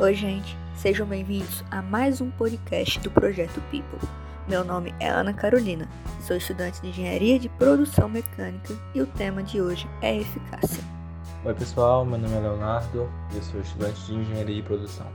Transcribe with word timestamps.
Oi, 0.00 0.14
gente, 0.14 0.56
sejam 0.74 1.06
bem-vindos 1.06 1.62
a 1.70 1.82
mais 1.82 2.22
um 2.22 2.30
podcast 2.30 2.98
do 3.00 3.10
Projeto 3.10 3.60
People. 3.70 4.08
Meu 4.48 4.64
nome 4.64 4.94
é 4.98 5.10
Ana 5.10 5.34
Carolina, 5.34 5.86
sou 6.22 6.38
estudante 6.38 6.80
de 6.80 6.88
Engenharia 6.88 7.38
de 7.38 7.50
Produção 7.50 8.08
Mecânica 8.08 8.72
e 8.94 9.02
o 9.02 9.06
tema 9.06 9.42
de 9.42 9.60
hoje 9.60 9.86
é 10.00 10.16
eficácia. 10.16 10.82
Oi, 11.44 11.52
pessoal, 11.52 12.06
meu 12.06 12.16
nome 12.16 12.34
é 12.34 12.40
Leonardo 12.40 13.10
e 13.30 13.36
eu 13.36 13.42
sou 13.42 13.60
estudante 13.60 14.00
de 14.06 14.14
Engenharia 14.14 14.56
de 14.56 14.62
Produção. 14.62 15.06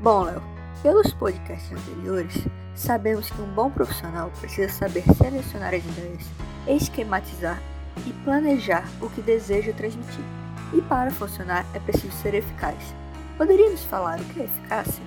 Bom, 0.00 0.22
Léo, 0.22 0.42
pelos 0.80 1.12
podcasts 1.14 1.72
anteriores, 1.72 2.46
sabemos 2.76 3.30
que 3.30 3.42
um 3.42 3.52
bom 3.52 3.68
profissional 3.68 4.30
precisa 4.38 4.72
saber 4.72 5.02
selecionar 5.16 5.74
as 5.74 5.84
ideias, 5.84 6.30
esquematizar 6.68 7.60
e 8.06 8.12
planejar 8.22 8.88
o 9.00 9.10
que 9.10 9.20
deseja 9.20 9.72
transmitir. 9.72 10.43
E 10.74 10.82
para 10.82 11.10
funcionar 11.10 11.64
é 11.72 11.78
preciso 11.78 12.12
ser 12.16 12.34
eficaz. 12.34 12.94
Poderia 13.38 13.70
nos 13.70 13.84
falar 13.84 14.18
o 14.18 14.24
que 14.24 14.40
é 14.40 14.44
eficácia? 14.44 15.02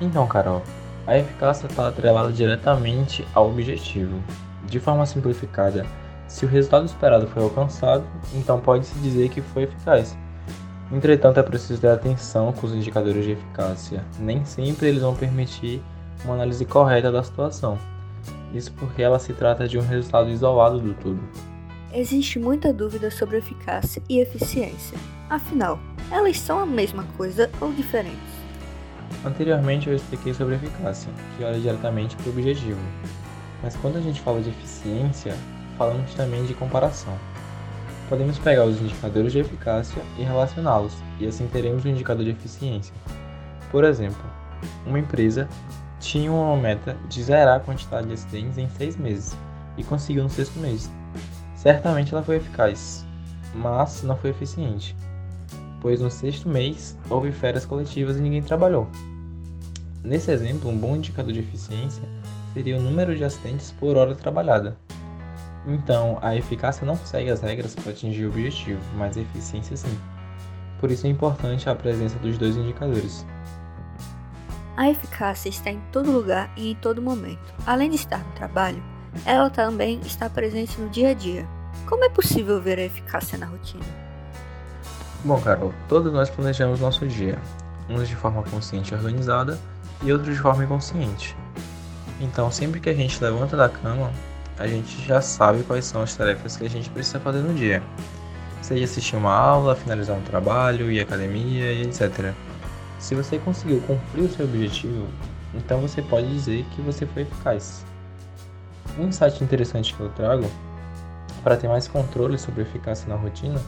Então, 0.00 0.26
Carol, 0.26 0.62
a 1.06 1.18
eficácia 1.18 1.66
está 1.66 1.88
atrelada 1.88 2.32
diretamente 2.32 3.26
ao 3.34 3.50
objetivo. 3.50 4.22
De 4.64 4.80
forma 4.80 5.04
simplificada, 5.04 5.86
se 6.26 6.46
o 6.46 6.48
resultado 6.48 6.86
esperado 6.86 7.26
foi 7.26 7.42
alcançado, 7.42 8.04
então 8.34 8.58
pode-se 8.58 8.98
dizer 9.00 9.28
que 9.28 9.42
foi 9.42 9.64
eficaz. 9.64 10.16
Entretanto, 10.90 11.38
é 11.38 11.42
preciso 11.42 11.80
ter 11.80 11.88
atenção 11.88 12.52
com 12.52 12.66
os 12.66 12.74
indicadores 12.74 13.24
de 13.24 13.32
eficácia. 13.32 14.04
Nem 14.18 14.44
sempre 14.44 14.88
eles 14.88 15.02
vão 15.02 15.14
permitir 15.14 15.82
uma 16.24 16.34
análise 16.34 16.64
correta 16.64 17.12
da 17.12 17.22
situação. 17.22 17.78
Isso 18.54 18.72
porque 18.72 19.02
ela 19.02 19.18
se 19.18 19.32
trata 19.32 19.68
de 19.68 19.78
um 19.78 19.82
resultado 19.82 20.30
isolado 20.30 20.78
do 20.78 20.94
todo. 20.94 21.20
Existe 21.96 22.40
muita 22.40 22.72
dúvida 22.72 23.08
sobre 23.08 23.36
eficácia 23.36 24.02
e 24.08 24.18
eficiência. 24.18 24.98
Afinal, 25.30 25.78
elas 26.10 26.40
são 26.40 26.58
a 26.58 26.66
mesma 26.66 27.04
coisa 27.16 27.48
ou 27.60 27.72
diferentes? 27.72 28.18
Anteriormente 29.24 29.88
eu 29.88 29.94
expliquei 29.94 30.34
sobre 30.34 30.56
eficácia, 30.56 31.08
que 31.36 31.44
olha 31.44 31.60
diretamente 31.60 32.16
para 32.16 32.26
o 32.26 32.30
objetivo. 32.30 32.80
Mas 33.62 33.76
quando 33.76 33.96
a 33.96 34.00
gente 34.00 34.20
fala 34.20 34.40
de 34.40 34.50
eficiência, 34.50 35.36
falamos 35.78 36.12
também 36.14 36.44
de 36.44 36.54
comparação. 36.54 37.16
Podemos 38.08 38.40
pegar 38.40 38.64
os 38.64 38.80
indicadores 38.80 39.30
de 39.30 39.38
eficácia 39.38 40.02
e 40.18 40.24
relacioná-los, 40.24 40.96
e 41.20 41.28
assim 41.28 41.46
teremos 41.46 41.84
um 41.84 41.90
indicador 41.90 42.24
de 42.24 42.32
eficiência. 42.32 42.92
Por 43.70 43.84
exemplo, 43.84 44.24
uma 44.84 44.98
empresa 44.98 45.48
tinha 46.00 46.32
uma 46.32 46.56
meta 46.56 46.96
de 47.08 47.22
zerar 47.22 47.58
a 47.58 47.60
quantidade 47.60 48.08
de 48.08 48.14
acidentes 48.14 48.58
em 48.58 48.68
seis 48.70 48.96
meses 48.96 49.36
e 49.78 49.84
conseguiu 49.84 50.24
no 50.24 50.28
sexto 50.28 50.58
mês. 50.58 50.90
Certamente 51.64 52.12
ela 52.12 52.22
foi 52.22 52.36
eficaz, 52.36 53.06
mas 53.54 54.02
não 54.02 54.18
foi 54.18 54.28
eficiente, 54.28 54.94
pois 55.80 55.98
no 55.98 56.10
sexto 56.10 56.46
mês 56.46 56.94
houve 57.08 57.32
férias 57.32 57.64
coletivas 57.64 58.18
e 58.18 58.20
ninguém 58.20 58.42
trabalhou. 58.42 58.86
Nesse 60.02 60.30
exemplo, 60.30 60.68
um 60.68 60.76
bom 60.76 60.94
indicador 60.94 61.32
de 61.32 61.40
eficiência 61.40 62.02
seria 62.52 62.76
o 62.76 62.82
número 62.82 63.16
de 63.16 63.24
acidentes 63.24 63.72
por 63.80 63.96
hora 63.96 64.14
trabalhada. 64.14 64.76
Então, 65.66 66.18
a 66.20 66.36
eficácia 66.36 66.86
não 66.86 66.96
segue 66.96 67.30
as 67.30 67.40
regras 67.40 67.74
para 67.74 67.92
atingir 67.92 68.26
o 68.26 68.28
objetivo, 68.28 68.82
mas 68.98 69.16
a 69.16 69.22
eficiência 69.22 69.74
sim. 69.74 69.98
Por 70.78 70.90
isso 70.90 71.06
é 71.06 71.10
importante 71.10 71.70
a 71.70 71.74
presença 71.74 72.18
dos 72.18 72.36
dois 72.36 72.58
indicadores. 72.58 73.24
A 74.76 74.90
eficácia 74.90 75.48
está 75.48 75.70
em 75.70 75.80
todo 75.90 76.12
lugar 76.12 76.52
e 76.58 76.72
em 76.72 76.74
todo 76.74 77.00
momento. 77.00 77.54
Além 77.64 77.88
de 77.88 77.96
estar 77.96 78.18
no 78.18 78.32
trabalho, 78.32 78.82
ela 79.24 79.50
também 79.50 80.00
está 80.04 80.28
presente 80.28 80.80
no 80.80 80.88
dia 80.88 81.10
a 81.10 81.14
dia. 81.14 81.46
Como 81.86 82.04
é 82.04 82.08
possível 82.08 82.60
ver 82.60 82.78
a 82.78 82.82
eficácia 82.82 83.38
na 83.38 83.46
rotina? 83.46 83.84
Bom, 85.24 85.40
Carol, 85.40 85.72
todos 85.88 86.12
nós 86.12 86.28
planejamos 86.28 86.80
nosso 86.80 87.06
dia, 87.06 87.38
uns 87.88 88.08
de 88.08 88.14
forma 88.16 88.42
consciente 88.42 88.92
e 88.92 88.96
organizada 88.96 89.58
e 90.02 90.12
outros 90.12 90.34
de 90.34 90.40
forma 90.40 90.64
inconsciente. 90.64 91.36
Então, 92.20 92.50
sempre 92.50 92.80
que 92.80 92.90
a 92.90 92.94
gente 92.94 93.22
levanta 93.22 93.56
da 93.56 93.68
cama, 93.68 94.10
a 94.58 94.66
gente 94.66 95.04
já 95.04 95.20
sabe 95.20 95.62
quais 95.64 95.84
são 95.84 96.02
as 96.02 96.14
tarefas 96.14 96.56
que 96.56 96.64
a 96.64 96.70
gente 96.70 96.90
precisa 96.90 97.18
fazer 97.18 97.40
no 97.40 97.54
dia. 97.54 97.82
Seja 98.62 98.84
assistir 98.84 99.16
uma 99.16 99.34
aula, 99.34 99.74
finalizar 99.74 100.16
um 100.16 100.22
trabalho, 100.22 100.90
ir 100.90 101.00
à 101.00 101.02
academia 101.02 101.72
e 101.72 101.82
etc. 101.82 102.32
Se 102.98 103.14
você 103.14 103.38
conseguiu 103.38 103.80
cumprir 103.82 104.24
o 104.24 104.28
seu 104.28 104.46
objetivo, 104.46 105.06
então 105.54 105.80
você 105.80 106.00
pode 106.00 106.28
dizer 106.28 106.64
que 106.74 106.80
você 106.80 107.04
foi 107.06 107.22
eficaz. 107.22 107.84
Um 108.98 109.08
insight 109.08 109.42
interessante 109.42 109.94
que 109.94 110.00
eu 110.00 110.08
trago 110.10 110.44
para 111.42 111.56
ter 111.56 111.68
mais 111.68 111.88
controle 111.88 112.38
sobre 112.38 112.62
a 112.62 112.64
eficácia 112.64 113.08
na 113.08 113.16
rotina 113.16 113.60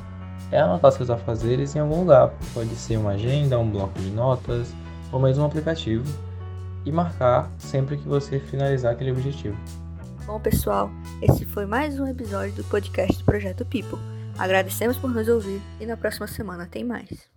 é 0.51 0.61
anotar 0.61 0.93
seus 0.93 1.11
afazeres 1.11 1.75
em 1.75 1.81
algum 1.81 2.01
lugar. 2.01 2.33
Pode 2.55 2.75
ser 2.77 2.97
uma 2.97 3.11
agenda, 3.11 3.59
um 3.59 3.71
bloco 3.71 3.99
de 3.99 4.11
notas 4.11 4.73
ou 5.13 5.21
mesmo 5.21 5.43
um 5.43 5.47
aplicativo 5.47 6.05
e 6.85 6.93
marcar 6.93 7.51
sempre 7.59 7.97
que 7.97 8.09
você 8.09 8.39
finalizar 8.39 8.93
aquele 8.93 9.11
objetivo. 9.11 9.57
Bom, 10.25 10.41
pessoal, 10.41 10.91
esse 11.23 11.45
foi 11.45 11.67
mais 11.67 11.99
um 12.01 12.07
episódio 12.07 12.55
do 12.55 12.65
podcast 12.65 13.19
do 13.19 13.25
Projeto 13.25 13.65
People. 13.65 13.99
Agradecemos 14.39 14.97
por 14.97 15.11
nos 15.11 15.29
ouvir 15.29 15.61
e 15.81 15.87
na 15.87 15.97
próxima 15.97 16.27
semana 16.27 16.67
tem 16.67 16.85
mais. 16.85 17.36